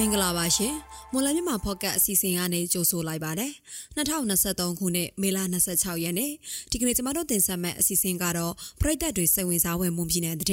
[0.00, 0.74] မင်္ဂလာပါရှင်
[1.12, 3.52] မော်လမြန်မာဖော့ကတ်အစီအစဉ်ကနေကြိုဆိုလိုက်ပါတယ်
[3.96, 5.38] 2023ခုနှစ်မေလ
[5.70, 6.32] 26ရက်နေ့
[6.70, 10.46] ဒီကနေ့ကျမတို့တင်ဆက်မယ့်အစီအစဉ်ကတော့ပြည်သက်တွေစိတ်ဝင်စားဝင်မှုပြည်နယ်တဲ့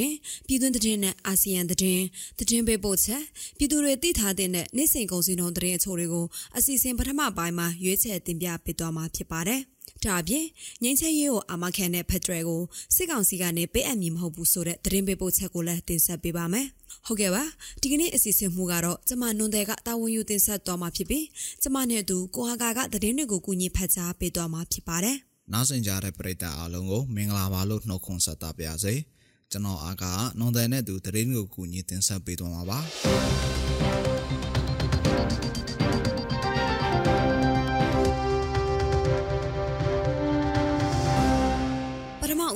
[0.47, 3.23] ပြည်တွင်းတဲ့နဲ့အာဆီယံတဲ့တဲ့ပေးပို့ချက်
[3.57, 6.25] ပြည်သူတွေသိထားတဲ့နေ့စဉ်ကုန်စည်နှုန်းတဲ့အချို့တွေကို
[6.57, 9.61] အစီအစဉ်ပထမပိုင်းမှာရွေးချယ်တင်ပြပေးသွားမှာဖြစ်ပါတယ်
[10.05, 10.45] ဒါအပြင်
[10.84, 12.61] ငင်းချင်းရေးကိုအာမခံတဲ့ဖက်ဒရယ်ကို
[12.96, 16.68] စစ်ကောင်စီကနေပေးအပ်မည်မဟုတ်ဘူးဆိုတဲ့သတင်းပေးပို့ချက်ကိုလည်းတင်ဆက်ပေးပါမယ်။
[17.07, 17.43] ဟုတ်ကဲ့ပါ
[17.82, 21.25] ဒီကနေ့အစီအစဉ်မှုကတော့ကျမနွန်တဲ့ကတာဝန်ယူတင်ဆက်သွားမှာဖြစ်ပြီး
[21.61, 25.18] ကျမနဲ့အတူကိုဟာကာကသတင်းတွေကိုကူညီဖတ်ကြားပေးသွားမှာဖြစ်ပါတယ်။
[25.54, 28.93] နားဆင်ကြတဲ့ပရိသတ်အားလုံးကိုမင်္ဂလာပါလို့နှုတ်ခွန်းဆက်တာပါရစေ။
[29.52, 30.04] ကျွန်တော်အားက
[30.39, 32.80] နွန်တဲ့နဲ့တူသတင်းကိုကူညီတင်ဆက်ပေးသွားမှာပါ။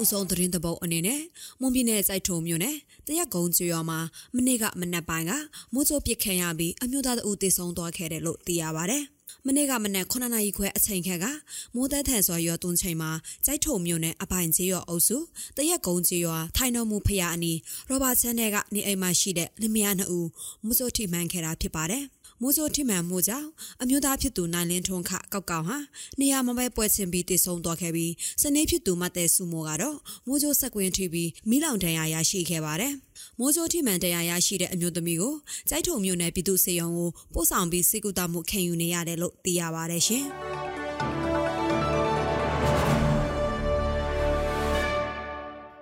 [0.02, 1.22] ဦးဆုံးသတင်းတပုတ်အနေနဲ့
[1.62, 2.76] မွန်ပြည်နယ်စိုက်ထုံမြို့နယ်
[3.08, 4.00] တရက်ကုန်းကျွော်မှာ
[4.35, 5.32] မနေ့ကမနက်ပိုင်းက
[5.74, 8.99] မိုးချိုးပစ်ခံရပြီးအမျိုးသားတဦးသေဆုံးသွားခဲ့တယ်လို့သိရပါဗျ။
[9.46, 11.26] မနေ့ကမနက်9နာရီခွဲအချိန်ခက်က
[11.76, 13.12] မိုးသက်ထန်စွာရွာသွန်းချိန်မှာ
[13.46, 15.18] စိုက်ထုံမြို့နယ်အပိုင်ကျေးရွာအုပ်စု
[15.58, 17.58] တရက်ကုန်းကျေးရွာထိုင်တော်မူဖျားအနီး
[17.90, 20.27] ရောဘာချန်နယ်ကနေအိမ်မှာရှိတဲ့လင်မယားနှစ်ဦး
[20.63, 22.04] မိုးချိုးထိမှန်ခဲ့တာဖြစ်ပါတယ်။
[22.41, 23.49] မိုးစိုးထိမှန်မှုကြောင့်
[23.81, 25.77] အမျိုးသားဖြစ်သူနိုင်လင်းထွန်းခကောက်ကောင်ဟာ
[26.20, 29.97] နေရာမပဲပွဲချင်းပြီးတည်ဆုံသွားခဲ့ပြီးစနေဖြစ်သူမတဲ့စုမိုကတော့
[30.27, 32.93] မိုးစိုးဆက်ကွင်းထိပြီးမိလောင်တန်ရာရရှိခဲ့ပါတယ်။
[33.39, 35.34] မိုးစိုးထိမှန်တရားရရှိတဲ့အမျိုးသမီးကို
[35.69, 40.25] ကြိုက်ထုံမျိုးနယ်ပြည်သူစေယုံကိုပို့ဆောင်ပြီးစိတ်ကူတာမှုခံယူနေရတယ်လို့သိရပါတယ်ရှင်။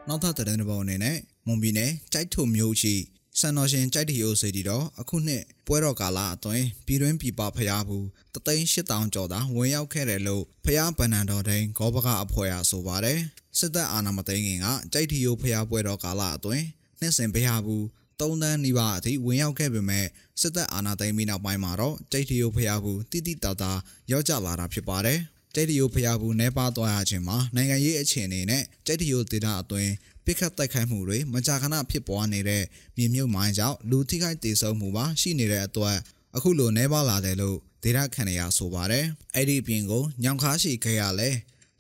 [0.08, 2.96] နောက်ထပ်တဲ့တဲ့ဘောအနေနဲ့မွန်ပြည်နယ်ကြိုက်ထုံမျိုးရှိ
[3.40, 13.20] စံတော်ရှင်ကြိုက်တီယိုစေတီတော်အခုနှစ်ပွဲတော်ကာလအတွင်းပြည်တွင်းပြည်ပဖျားဘူးတသိန်း8000ကျော်သာဝင်ရောက်ခဲ့တယ်လို့ဖျားဗန္နန်တော်တိုင်းဂောဘကအဖွဲ့အားဆိုပါတယ်
[13.60, 16.66] စစ်တပ်အာဏာမသိမ်းခင်ကကြိုက်တီယိုဖျားပွဲတော်ကာလအတွင်း
[17.00, 17.86] နှစ်စဉ်ဖျားဘူး
[18.20, 20.06] သုံးတန်းနီးပါးအထိဝင်ရောက်ခဲ့ပေမဲ့
[20.42, 23.72] စစ်တပ်အာဏာသိမ်းပြီးနောက်ပိုင်းမှာတော့ကြိတ်တီယိုဖျားဘူးတိတိတတာ
[24.12, 25.20] ရောက်ကြလာတာဖြစ်ပါတယ်။
[25.56, 29.92] ကြိတ်တီယိုဖျားဘူးနဲပါသွားရခြင်းမှာနိုင်ငံရေးအခြေအနေနဲ့ကြိတ်တီယိုဒေတာအတွင်း
[30.26, 32.64] ပြစ်ခတ်တိုက်ခိုက်မှုတွေမကြာခဏဖြစ်ပွားနေတဲ့
[32.98, 35.98] မြေမြုပ်မိုင်းကြောင့်လူထိခိုက်ဒေဆုံးမှုပါရှိနေတဲ့အတွက်
[36.36, 39.06] အခုလိုနှဲပါလာတယ်လို့ဒေတာခန်ရဆိုပါတယ်
[39.36, 41.30] အဲ့ဒီပြင်ကိုညောင်ခါရှိခဲ့ရလဲ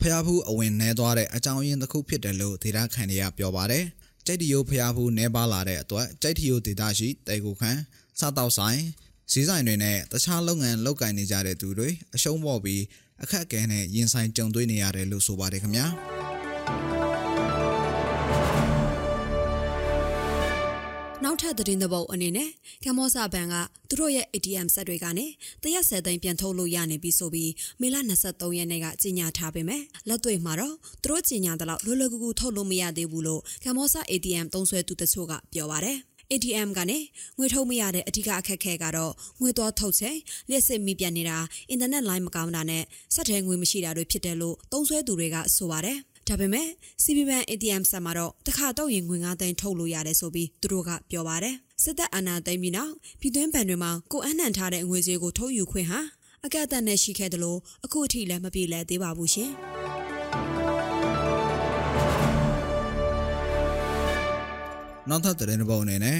[0.02, 3.86] ဖျားဖူးအဝင်နှဲသွားတဲ့အကြောင်းရင်းတစ်ခုဖြစ်တယ်လို့ဒေတာခန်ရပြောပါတယ်
[4.26, 7.80] ကြိတ်တီယိုဖျားဖူးနှဲပါလာတဲ့အတွက်ကြိတ်တီယိုဒေတာရှိတေကိုခန်း
[8.20, 8.80] စားတောက်ဆိုင်
[9.32, 12.82] စည်းဆိုင်တွေနဲ့တခြားလုပ်ငန်းလုပ်ကိုင်နေကြတဲ့သူတွေအရှုံးပေါ်ပြီး
[13.24, 15.88] အခက်အခဲနဲ့ရင်ဆိုင်ကြုံတွေ့နေရတယ်လို့ဆိုပါတယ်ခင်ဗျာ
[21.24, 22.50] နောက်ထပ်သတင်းသဘောအနေနဲ့
[22.86, 23.56] ကမ္ဘောဇဘဏ်က
[23.90, 25.26] သူတို့ရဲ့ ATM ဆက်တွေကနေ
[25.64, 27.96] တရက်ဆယ်သိန်းပြန်ထုတ်လို့ရနေပြီဆိုပြီးမေလ
[28.28, 36.00] 23ရက်နေ့ကကြေညာထားပေမဲ့လက်တွေ့မှာတော့သူတို့ကြေညာတဲ့လောက်လွယ်လွယ်ကူကူထုတ်လို့မရသေးဘူးလို့ကမ္ဘောဇ ATM သုံးဆွဲသူတချို့ကပြောပါတယ်။
[36.34, 36.98] ATM ကနေ
[37.38, 40.18] ငွေထုတ်မရတဲ့အဓိကအခက်အခဲကတော့ငွေတော်ထုတ်ချိန်
[40.50, 41.38] လျှက်စစ်မိပြန်နေတာ
[41.70, 45.98] အင်တာနက်လိုင်းမကောင်းတာနဲ့စက်ထဲငွေမရှိတာတွေဖြစ်တယ်လို့သုံးဆွဲသူတွေကဆိုပါတယ်
[46.28, 46.68] ဒါပေမဲ့
[47.04, 56.00] CB Bank ATM ဆက်မှာတော့တစ်ခါတော့ရင်ငွေ9သိန်းထုတ်လို့ရတယ်ဆိုပြီးသူတို့ကပြောပါတယ်စစ်တပ်အာဏာသိမ်းပြီးနောက်ပြည်တွင်းဘဏ်တွေမှာကိုအနှံ့ထားတဲ့ငွေကြေးကိုထုတ်ယူခွင့်ဟာ
[56.46, 59.52] အကန့်အသတ်နဲ့ရှိခဲ့တယ်လို့အခုအထိလည်းမပြေလည်သေးပါဘူးရှင်
[65.10, 66.20] နောက်ထပ်တဲ့ဘောအနေနဲ့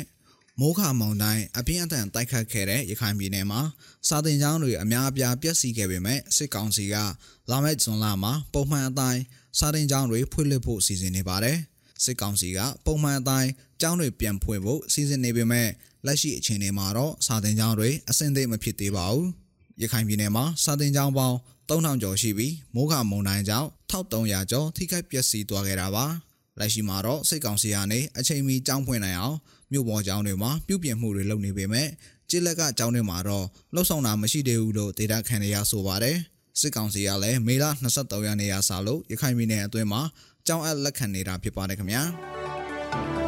[0.60, 3.62] မိုးခမောင်တိုင်းအပြင်းအထန်တိုက်ခတ်ခဲ့တဲ့ရခိုင်ပြည်နယ်မှာ
[4.08, 6.96] စာတင်ကျောင်းတွေအများအပြားပျက်စီးခဲ့ပေမဲ့စစ်ကောင်စီက
[7.50, 9.22] လာမယ့်ဇွန်လမှာပုံမှန်အတိုင်း
[9.60, 11.58] စာတင်ကျောင်းတွေဖွင့်လှစ်ဖို့စီစဉ်နေပါတယ်။
[12.04, 13.50] စစ်ကောင်စီကပုံမှန်အတိုင်း
[13.82, 15.68] ကျောင်းတွေပြန်ဖွင့်ဖို့စီစဉ်နေပေမဲ့
[16.06, 19.26] လက်ရှိအခြေအနေမှာတော့စာတင်ကျောင်းတွေအဆင်သင့်မဖြစ်သေးပါဘူး။
[19.82, 21.38] ရခိုင်ပြည်နယ်မှာစာတင်ကျောင်းပေါင်း
[21.70, 26.06] 3000ကျော်ရှိပြီးမိုးခမုန်တိုင်းကြောင့်1300ကျော်ထိခိုက်ပျက်စီးသွားခဲ့တာပါ။
[26.60, 29.38] လက်ရှိမှာတော့စစ်ကောင်စီကနေအချိန်မီကျောင်းဖွင့်နိုင်အောင်
[29.72, 31.88] မြို့ပေါ်ကျောင်းတွေမှာပြုပြင်မှုတွေလုပ်နေပေမဲ့
[32.30, 36.18] ကျစ်လက်ကကျောင်းတွေမှာတော့လှုပ်ဆောင်တာမရှိသေးဘူးလို့ဒေတာခန်ရရဆိုပါတယ်
[36.60, 37.66] စစ်ကောင်စီကလည်းမေလ
[37.96, 40.02] 23ရက်နေ့ရာစလို့ရခိုင်ပြည်နယ်အတွင်းမှာ
[40.48, 43.19] ကျောင်းအပ်လက်ခံနေတာဖြစ်ပါတယ်ခင်ဗျာ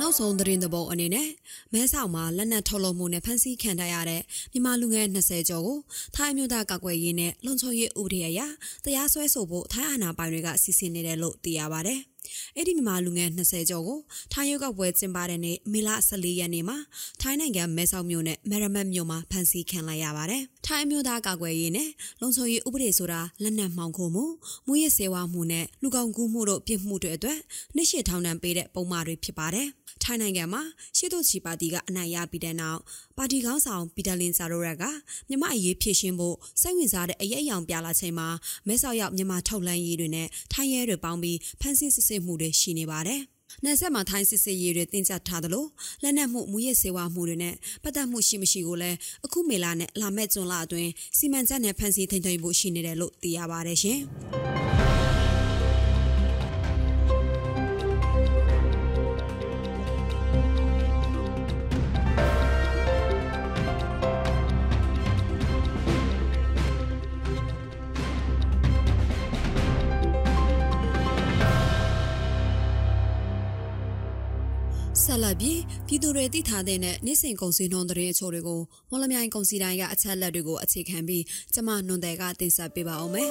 [0.00, 1.28] နောက်ဆုံးသတင်းသဘောအနေနဲ့
[1.72, 4.22] မဲဆောက်မှာလက်နက်ထုတ်လုပ်မှုနဲ့ဖမ်းဆီးခံထားရတဲ့
[4.52, 5.78] မြန်မာလူငယ်20ကျော်ကို
[6.16, 8.40] ထိုင်းမျိုးသားကာကွယ်ရေးနဲ့လုံခြုံရေးဥပဒေအရ
[8.84, 11.94] တရားစွဲဆိုဖို့ထိုင်းအာဏာပိုင်တွေကစီစဉ်နေတယ်လို့သိရပါဗျ။
[12.56, 13.98] အဲ့ဒီမြန်မာလူငယ်20ကျော်ကို
[14.32, 16.76] ထိုင်းရုပ်ကပွဲကျင်းပတဲ့နေ့မေလ14ရက်နေ့မှာ
[17.20, 21.88] ထိုင်းနိုင်ငံမဲဆောက်မြို့နဲ့မယ်ရမတ်မြို့မှာဖမ်းဆီးခံလိုက်ရပါတယ်။ထိုင်းမျိုးသားကာကွယ်ရေးနဲ့
[22.20, 24.24] လုံခြုံရေးဥပဒေဆိုတာလက်နက်မှောင်ခိုမှု
[24.66, 27.38] မူရစ်စေဝါမှုနဲ့လူကောင်ကူးမှုတို့ပြစ်မှုတွေအတွက်
[27.74, 29.68] နှစ်ရှည်ထောင်ဒဏ်ပေးတဲ့ပုံမှားတွေဖြစ်ပါတယ်။
[30.02, 30.62] ထိုင်းနိုင်ငံမှာ
[30.96, 32.80] ရှေ့သို့ချီပါတီကအနိုင်ရပြီးတဲ့နောက်
[33.16, 34.84] ပါတီခေါင်းဆောင်ပီတာလင်ဇာရိုရက်က
[35.28, 38.28] မြမအရေးဖြည့်ရှင်းဖို့စိတ်ဝင်စားတဲ့အရေးအယောင်ပြလာချိန်မှာ
[38.66, 43.22] မဲဆောက်ရောက်မြမထုတ်လန်းရေးတွေနဲ့ထိုင်းရဲတွေပေါင်းပြီးဖမ်းဆီးစစ်ဆေးမှုတွေရှိနေပါတယ်။
[43.64, 45.64] နယ်ဆက်မှာထိုင်းစစ်စစ်ရေးတွေတင်ကြထားသလို
[46.02, 53.98] လက်နက်မှုမူရစ်စေဝါမှုတွေနဲ့ပတ်သက်မှုရှိမရှိကိုလည်းအခုမေလာနဲ့လာမဲ့ကျွန်းလအတွင်းစီမံချက်နဲ့ဖန်ဆီးထိန်းသိမ်းဖို့ရှိနေတယ်လို့သိရပါတယ်ရှင်။
[75.16, 78.60] ဆက်လက်ပြီးပြည်သူတွေသိထားတဲ့နေ့စဉ်ကုန်စည်နှုန်းသတင်းအချို့တွေကို
[78.90, 81.22] မော်လမြိုင်ကုန်စည်တိုင်းကအချက်လက်တွေကိုအခြေခံပြီး
[81.54, 83.28] ကျမနွန်တယ်ကတင်ဆက်ပေးပါအောင်မယ်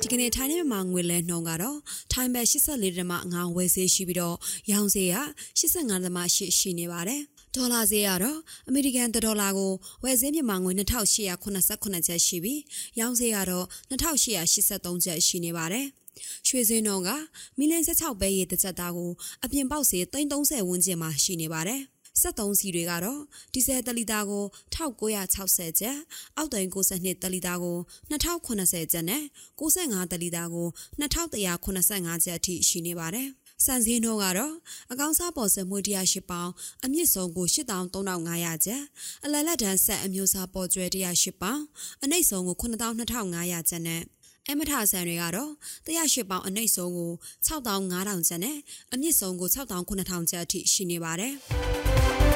[0.00, 1.78] ဒီကနေ့ထိုင်းနဲ့မြန်မာငွေလဲနှုန်းကတော့
[2.12, 4.36] ထိုင်းဘက်84.5ဝယ်ဈေးရှိပြီးတော့
[4.72, 5.16] ရောင်းဈေးက
[5.58, 7.20] 85.8ရှိနေပါတယ်။
[7.56, 8.38] ဒေါ်လာဈေးကတော့
[8.68, 9.72] အမေရိကန်ဒေါ်လာကို
[10.04, 12.60] ဝယ်ဈေးမြန်မာငွေ2889ကျပ်ရှိပြီး
[13.00, 15.88] ရောင်းဈေးကတော့2883ကျပ်ရှိနေပါတယ်။
[16.48, 17.08] ရွှေစင်းတော်က
[17.58, 19.12] မီလန်16ပဲရေတစ်ချက်သားကို
[19.44, 21.82] အပြင်ပေါက်စေ330ဝန်းကျင်မှာရှိနေပါတယ်။
[22.22, 23.20] 73စီတွေကတော့
[23.52, 24.44] ဒီဇယ်တလီတာကို
[24.74, 25.98] 1960ကျပ်
[26.36, 27.76] အောက်တိန်62တလီတာကို
[28.10, 29.22] 2080ကျပ်နဲ့
[29.60, 30.66] 65တလီတာကို
[31.00, 33.28] 2185ကျပ်အထိရှိနေပါတယ်။
[33.64, 34.54] စံစင်းတို့ကတော့
[34.92, 36.50] အကောင်စားပေါ်စမွေ108ပေါင်
[36.84, 38.82] အမြင့်ဆုံးကို83,500ကျပ်
[39.24, 41.60] အလလတ်တန်းဆက်အမျိုးအစားပေါ်ကျွဲ108ပေါင်
[42.02, 44.02] အနှိမ့်ဆုံးကို92,500ကျပ်နဲ့
[44.50, 45.50] အမထဆန်တွေကတော့
[45.86, 47.12] 108ပေါင်အနှိမ့်ဆုံးကို
[47.46, 48.58] 6500ကျပ်နဲ့
[48.92, 51.34] အမြင့်ဆုံးကို6900ကျပ်အထိရှိနေပါတယ်။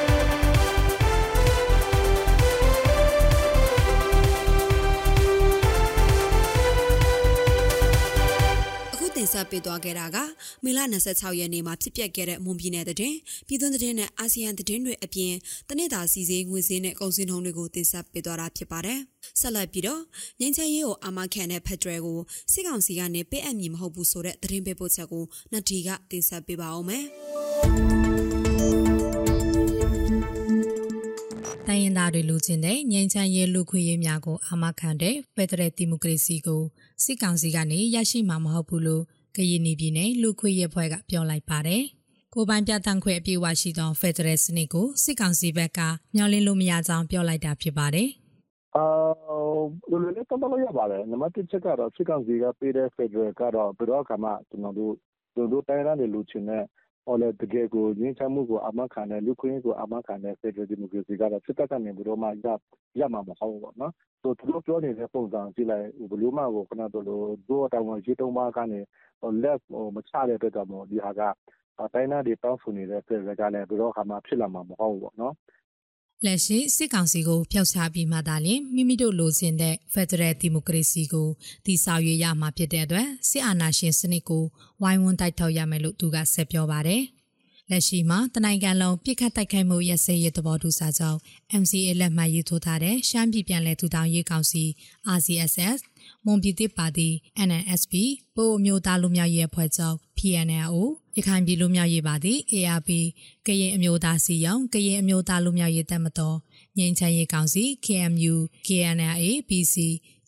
[9.23, 10.17] တင်ဆက်ပေးသွားခဲ့တာက
[10.63, 10.79] မေလ
[11.09, 13.17] 26ရက်နေ့မှာဖြစ်ပျက်ခဲ့တဲ့မွန်ပြည်နယ်သတင်း
[13.47, 15.33] ပြည်သွင်းသတင်းနဲ့အာဆီယံသတင်းတွေအပြင်
[15.69, 18.99] တနေ့တာစီစဉ်ငွေစင်းနဲ့ကုန်စည်နှုန်းတွေကိုတင်ဆက်ပေးသွားတာဖြစ်ပါတယ်။
[19.39, 20.01] ဆက်လက်ပြီးတော့
[20.39, 22.19] ငင်းချင်ရေးကိုအာမခံတဲ့ဖက်ဒရယ်ကို
[22.53, 27.05] စစ်ကောင်စီကနေပေးအပ်မည်မဟုတ်ဘူးဆိုတဲ့သတင်းပေးပို့ချက်ကိုနတ်ဒီကတင်ဆက်ပေးပါအောင်မယ်။
[31.73, 36.61] တိုင်းရင်းသားတွေလူချင်းတဲ့ငြိမ်းချမ်းရေးလူခွင့်ရေးများကိုအာမခံတဲ့ဖက်ဒရယ်ဒီမိုကရေစီကို
[37.03, 39.03] စစ်ကောင်စီကနေရရှိမှာမဟုတ်ဘူးလို့
[39.35, 41.83] ကရင်ပြည်နယ်လူခွင့်ရေးဖွဲ့ကပြောလိုက်ပါတယ်။
[42.33, 45.79] ကိုပိုင်ပြတန်းခွင့်အပြည့်အဝရှိသောဖက်ဒရယ်စနစ်ကိုစစ်ကောင်စီဘက်က
[46.15, 48.09] မျှော်လင့်လို့မရကြောင်းပြောလိုက်တာဖြစ်ပါတယ်။
[48.75, 48.83] အာ
[49.89, 54.93] လိုလိုလေးတော့တော့ရပါတယ်။နံပါတ်1ချက်ကတော့စစ်ကောင်စီကပေးတဲ့ဖက်ဒရယ်ကတော့ဘယ်တော့မှကျွန်တော်တို့
[55.51, 56.82] တို့တိုင်းရင်းသားတွေလူချင်းနဲ့ဟောလေ
[57.41, 62.47] တကယ်ကိုငင်းချမှုကိုအမခံတဲ့ လူခွင့်ကိုအမခံတဲ့ Federal Democracy ကတော့ စစ်တပ်ကနေပြီးတော့မှရ
[62.99, 67.19] ရမှာမဟုတ်ဘူးပေါ့နော်။ဆိုသူတို့ပြောနေတဲ့ ပုံစံကြည့်လိုက် ဘယ်လိုမှကိုခဏတို့လို
[67.49, 68.79] တို့တောင်ဝင်ရှိတုံးပါကနေ
[69.43, 71.21] လက်ဟိုမချတဲ့အတွက်ကြောင့်မို့ ဒီဟာက
[71.93, 75.33] တိုင်းနာတွေ တောင်းဆိုနေတဲ့ Federal ကလည်း ဘယ်တော့မှ ဖြစ်လာမှာ မဟုတ်ဘူးပေါ့နော်။
[76.25, 81.29] လက်ရှိစစ်ကောင်စီကိုဖျောက်ချပြီးမှသာလျှင်မိမိတို့လိုချင်တဲ့ Federal Democracy ကို
[81.65, 84.43] တည်ဆောက်ရရမှာဖြစ်တဲ့အတွက်စစ်အာဏာရှင်စနစ်ကို
[84.81, 87.03] ဝိုင်းဝန်းတိုက်ထုတ်ရမယ်လို့သူကဆက်ပြောပါတယ်။
[87.69, 91.19] လက်ရှိမှာတနိုင်ငံလုံးပြစ်ခတ်တိုက်ခိုက်မှုရစရေးသဘောတူစာချုပ်
[91.61, 94.63] MCA လက်မှတ်ရေးထိုးထားတဲ့ရှမ်းပြည်ပြည်လဲထူထောင်ရေးကောင်စီ
[95.17, 95.77] RCSS
[96.25, 97.09] မွန်ပြည်သစ်ပါတီ
[97.47, 97.93] NNSP
[98.35, 100.75] ပို့မျိုးသားလူမျိုးရေးအဖွဲ့ချုပ် PNLO
[101.17, 102.89] ရခိုင်ပြည်လူမျိုးရေးပါတီ ARP
[103.45, 106.37] ကရင်အမျိုးသားစီယောင်ကရင်အမျိုးသားလူမျိုးရေးတပ်မတော်
[106.77, 108.35] ငြိမ်းချမ်းရေးကောင်စီ KMU
[108.67, 109.75] KNLA PC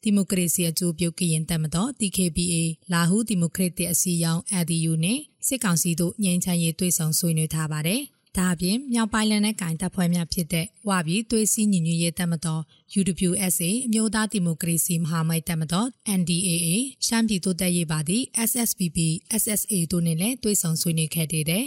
[0.01, 2.55] ဒီမိုကရေစီအကျိုးပြုကရင်တပ်မတော် TKPA
[2.93, 8.01] လာဟုဒီမိုကရက်တစ်အစည်းအရုံး ADU နဲ့စစ်ကောင်စီတို့ငြိမ်းချမ်းရေးတွေ့ဆုံဆွေးနွေးထားပါတယ်။
[8.37, 12.61] ဒါအပြင်မြောက်ပိုင်းလန်နဲ့ကင်တပ်ဖွဲ့များဖြစ်တဲ့ဝါပြည်သွေးစည်းညီညွတ်ရေးတပ်မတော်
[12.99, 15.87] UWSA အမျိုးသားဒီမိုကရေစီမဟာမိတ်တပ်မတော်
[16.19, 16.67] NDAA
[17.05, 18.17] ရှမ်းပြည်တိုးတက်ရေးပါတီ
[18.49, 18.97] SSPP
[19.41, 21.65] SSA တို့နဲ့လည်းတွေ့ဆုံဆွေးနွေးခဲ့တဲ့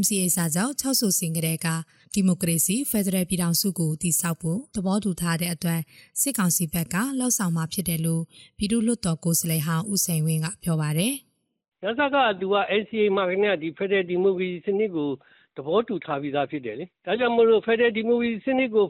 [0.00, 1.66] MCA စာချုပ်6ဆိုစင်ကလေးက
[2.14, 5.80] ဒီမိုကရေစီဖက်ဒရယ်ပြည်ထောင်စုကိုတည်ဆောက်ဖို့သဘောတူထားတဲ့အတွက်
[6.20, 8.22] စစ်ကောင်စီဘက်ကလှောက်ဆောင်မှာဖြစ်တယ်လို့
[8.58, 11.14] ပြည်သူ့လွှတ်တော်ကိုယ်စားလှယ်ဟောင်းဦးစိန်ဝင်းကပြောပါတယ်။
[11.84, 15.10] ရသကသူက NCA မှာကနေဒီဖက်ဒရယ်ဒီမိုကရေစီစနစ်ကို
[15.56, 18.84] သဘောတူထားပြီးသားဖြစ်တယ်လေ။ဒါကြောင့်မို့လို့ဖက်ဒရယ်ဒီမိုကရေစီစနစ်ကို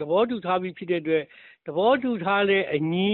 [0.00, 1.24] သဘောတူထားပြီးဖြစ်တဲ့အတွက်
[1.66, 3.12] သဘောတူထားတဲ့အညီ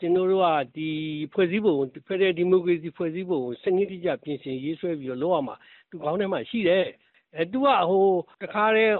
[0.00, 0.90] ကျွန်တော်တို့ကဒီ
[1.32, 1.74] ဖွဲ့စည်းပုံ
[2.06, 5.56] ဖက်ဒရယ်ဒီမိုကရေစီဖွဲ့စည်းပုံကိုစနစ်တကျပြင်ဆင်ရေးဆွဲပြီးတော့လုပ်ရမှာ
[5.90, 6.84] သူခေါင်းထဲမှာရှိတယ်။
[7.36, 8.06] အဲသူကဟို
[8.42, 8.96] တခါတည်း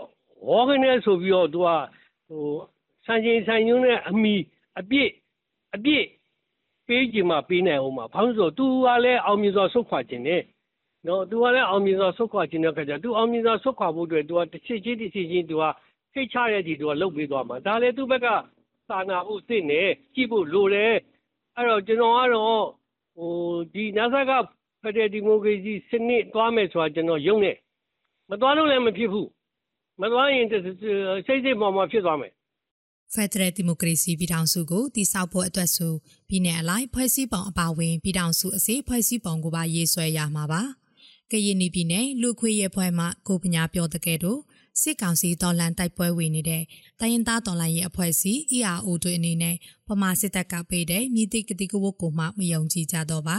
[0.49, 1.69] ဝေါကနေဆိုပြီးတော့သူက
[2.29, 2.47] ဟို
[3.07, 4.35] စံချိန်စံညွှန်းနဲ့အမိ
[4.79, 5.11] အပြစ်
[5.75, 6.05] အပြစ်
[6.87, 10.43] ပေးကြမှာပေးနိုင်အောင်မှာဘာလို့ဆိုတော့သူကလည်းအောင်မြင်စွာဆုတ်ခွာခြင်းနဲ့
[11.07, 15.65] နော် သူကလည်း အောင်မြင်စွာ ဆုတ်ခွာခြင်းတဲ့ခါကျသူအောင်မြင်စွာ ဆုတ်ခွာဖို့အတွက် သူကတစ်ချစ်ချင်းတစ်ချစ်ချင်း သူက
[16.13, 18.27] စိတ်ချရတဲ့ဒီသူကလှုပ်ပေးသွားမှာ ဒါလည်း သူ့ဘက်က
[18.89, 19.83] စာနာဖို့သိနေ
[20.15, 20.95] ကြည့်ဖို့လိုတယ်
[21.57, 22.65] အဲ့တော့ ကျွန်တော်ကတော့
[23.17, 23.33] ဟို
[23.75, 24.33] ဒီနာဆာက
[24.83, 27.53] ဖက်ဒရယ်ဒီမိုကရေစီစနစ် သွားမယ်ဆိုတာ ကျွန်တော်ယုံနေ
[28.31, 29.29] မသွားလို့လည်း မဖြစ်ဘူး
[30.03, 30.65] မသွားရင် စိတ်
[31.45, 32.33] စိတ်ပေါ်မှာဖြစ်သွားမယ်
[33.15, 35.93] ဖက်ဒရယ်ဒီမိုကရေစီပြည်ထောင်စုကို တည်ဆောက်ဖို့အတွက်ဆို
[36.29, 40.63] ပြည်내အလိုက် ဖွဲ့စည်းပုံအပါအဝင် ပြည်ထောင်စုအစည်းဖွဲ့စည်းပုံကိုပါ ရေးဆွဲရမှာပါ
[41.31, 44.41] ကရင်ပြည်နယ်လူခွေရဲဖွဲ့မှကိုပညာပြောတဲ့ကဲ့သို့
[44.81, 46.63] စစ်ကောင်စီတော်လန်တိုက်ပွဲဝင်နေတဲ့
[47.01, 49.57] တိုင်းရင်းသားတော်လှန်ရေးအဖွဲ့အစည်း ERO တို့အနေနဲ့
[49.89, 53.39] ပမာစစ်တပ်ကပေးတဲ့မြစ်တိကတိကဝတ်ကိုမှမယုံကြည်ကြတော့ပါ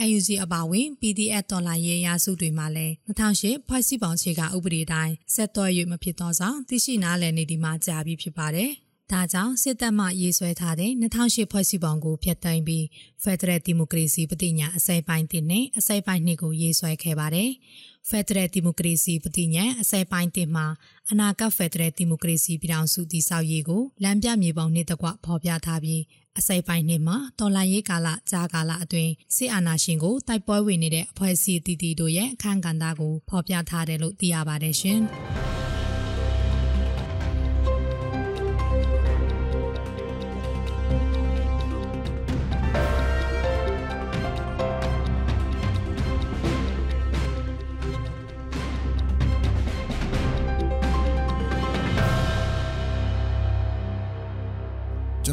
[0.00, 8.72] AUG အပါဝင် PDF တော်လှန်ရေးရာစုတွေမှာလည်း2008ဖွဲ့စည်းပုံခြေကဥပဒေတိုင်းဆက်သွယ်၍မဖြစ်သောကြောင့်သိရှိနားလည်နေဒီမှာကြာပြီဖြစ်ပါတယ်။
[9.12, 12.84] ဒါကြောင့်စစ်တပ်မှရေးဆွဲထားတဲ့2008ဖွဲ့စည်းပုံကိုဖျက်သိမ်းပြီး
[13.24, 17.50] Federal Democracy ပဋိညာအစိပ်ပိုင်းတင်နဲ့အစိပ်ပိုင်းနှစ်ကိုရေးဆွဲခဲ့ပါတယ်။
[18.10, 20.66] Federal Democracy ပဋိညာအစိပ်ပိုင်းတင်မှာ
[21.10, 26.02] အနာဂတ် Federal Democracy ပြည်ထောင်စုတည်ဆောက်ရေးကိုလမ်းပြမြေပုံနှစ်တကွဖော်ပြထားပြီး
[26.38, 35.02] အစိပ်ပိုင်းနှစ်မှာတော်လှန်ရေးကာလကြာကာလအတွင်းစစ်အာဏာရှင်ကိုတိုက်ပွဲဝင်နေတဲ့အဖွဲ့အစည်းတည်တည်တို့ရဲ့အခမ်းကဏ္ဍကိုဖော်ပြထားတယ်လို့သိရပါတယ်ရှင်။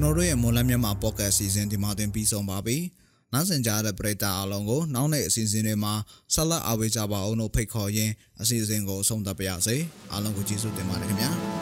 [0.07, 2.77] တော်တို့ရဲ့မွန်လန်းမြန်မာပေါ့ကတ်စီစဉ်ဒီမှာတင်ပြီးဆုံးပါပြီ။
[3.33, 5.93] နောက်ဆင်ကြတဲ့ပရိသတ်အားလုံးကိုနောက်နေ့အစီအစဉ်တွေမှာ
[6.33, 9.75] ဆက်လက်အားပေးကြပါအောင်လို့ဖိတ်ခေါ်ရင်းအစီအစဉ်ကိုဆုံးသတ်ပါရစေ။
[10.11, 11.31] အားလုံးကိုကျေးဇူးတင်ပါတယ်ခင်ဗျာ။